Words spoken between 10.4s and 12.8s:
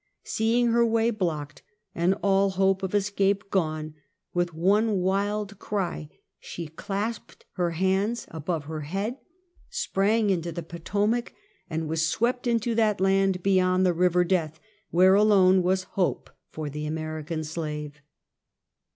the Potomac, and was swept into